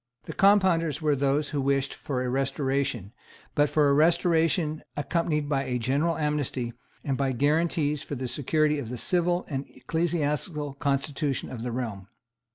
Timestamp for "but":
3.53-3.69